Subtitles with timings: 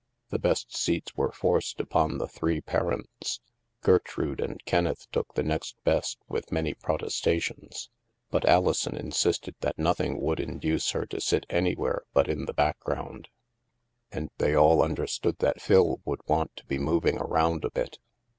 [0.31, 3.39] The best seats were forced upon the three par ents.
[3.81, 7.91] Gertrude and Kenneth took the next best with many protestations;
[8.31, 12.53] but Alison insisted that noth ing would induce her to sit anywhere but in the
[12.55, 13.29] background,
[14.11, 17.99] and they all understood that Phil would want to be moving around a bit.